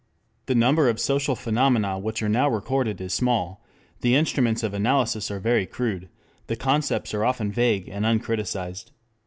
[0.47, 3.63] The number of social phenomena which are now recorded is small,
[3.99, 6.09] the instruments of analysis are very crude,
[6.47, 8.89] the concepts often vague and uncriticized.